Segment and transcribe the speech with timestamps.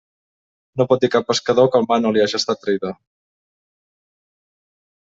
[0.81, 2.99] No pot dir cap pescador que el mar no li haja estat traïdor.